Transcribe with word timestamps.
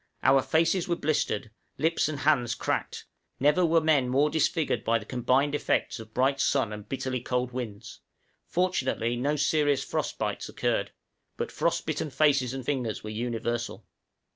Our 0.23 0.41
faces 0.41 0.87
were 0.87 0.95
blistered, 0.95 1.51
lips 1.77 2.09
and 2.09 2.21
hands 2.21 2.55
cracked, 2.55 3.05
never 3.39 3.63
were 3.63 3.79
men 3.81 4.09
more 4.09 4.31
disfigured 4.31 4.83
by 4.83 4.97
the 4.97 5.05
combined 5.05 5.53
effects 5.53 5.99
of 5.99 6.11
bright 6.11 6.39
sun 6.39 6.73
and 6.73 6.89
bitterly 6.89 7.19
cold 7.21 7.51
winds; 7.51 7.99
fortunately 8.47 9.15
no 9.15 9.35
serious 9.35 9.83
frost 9.83 10.17
bites 10.17 10.49
occurred, 10.49 10.91
but 11.37 11.51
frost 11.51 11.85
bitten 11.85 12.09
faces 12.09 12.51
and 12.51 12.65
fingers 12.65 13.03
were 13.03 13.11
universal. 13.11 13.85